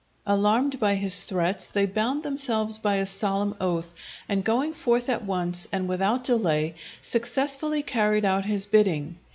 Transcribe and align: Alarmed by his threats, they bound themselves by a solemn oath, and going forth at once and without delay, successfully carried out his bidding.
Alarmed 0.25 0.79
by 0.79 0.95
his 0.95 1.23
threats, 1.25 1.67
they 1.67 1.85
bound 1.85 2.23
themselves 2.23 2.79
by 2.79 2.95
a 2.95 3.05
solemn 3.05 3.55
oath, 3.61 3.93
and 4.27 4.43
going 4.43 4.73
forth 4.73 5.07
at 5.09 5.23
once 5.23 5.67
and 5.71 5.87
without 5.87 6.23
delay, 6.23 6.73
successfully 7.03 7.83
carried 7.83 8.25
out 8.25 8.45
his 8.45 8.65
bidding. 8.65 9.19